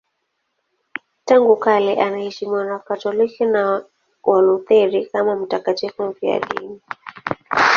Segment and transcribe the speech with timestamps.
[1.25, 3.83] Tangu kale anaheshimiwa na Wakatoliki na
[4.23, 6.81] Walutheri kama mtakatifu mfiadini.